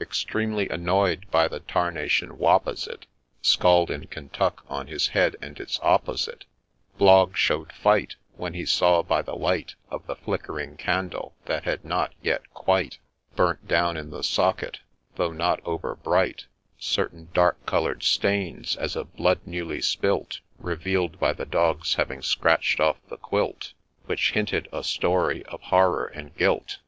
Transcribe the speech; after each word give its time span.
Extremely 0.00 0.70
annoy'd 0.70 1.30
by 1.30 1.46
the' 1.48 1.60
tarnation 1.74 2.30
whop,' 2.40 2.66
as 2.66 2.86
it 2.86 3.04
's 3.42 3.56
call'd 3.56 3.90
in 3.90 4.06
Kentuck, 4.06 4.64
on 4.66 4.86
his 4.86 5.08
head 5.08 5.36
and 5.42 5.60
its 5.60 5.78
opposite, 5.82 6.46
Blogg 6.98 7.36
show'd 7.36 7.74
fight; 7.74 8.16
When 8.34 8.54
he 8.54 8.64
saw, 8.64 9.02
by 9.02 9.20
the 9.20 9.36
light 9.36 9.74
Of 9.90 10.06
the 10.06 10.16
flickering 10.16 10.78
candle, 10.78 11.34
that 11.44 11.64
had 11.64 11.84
not 11.84 12.14
yet 12.22 12.54
quite 12.54 13.00
Burnt 13.36 13.68
down 13.68 13.98
in 13.98 14.08
the 14.08 14.22
socket, 14.24 14.78
though 15.16 15.30
not 15.32 15.60
over 15.62 15.94
bright, 15.94 16.46
Certain 16.78 17.28
dark 17.34 17.66
colour'd 17.66 18.02
stains, 18.02 18.76
as 18.76 18.96
of 18.96 19.14
blood 19.14 19.40
newly 19.44 19.82
spilt, 19.82 20.40
Reveal'd 20.58 21.20
by 21.20 21.34
the 21.34 21.44
dog's 21.44 21.96
having 21.96 22.22
scratch'd 22.22 22.80
off 22.80 22.96
the 23.10 23.18
quilt,— 23.18 23.74
Which 24.06 24.32
hinted 24.32 24.68
a 24.72 24.84
story 24.84 25.44
of 25.44 25.60
horror 25.60 26.06
and 26.06 26.34
guilt 26.34 26.78